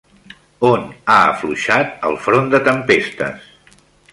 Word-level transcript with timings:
On 0.69 0.87
ha 1.11 1.17
afluixat 1.33 1.93
el 2.09 2.17
front 2.25 2.51
de 2.55 2.63
tempestes? 2.71 3.45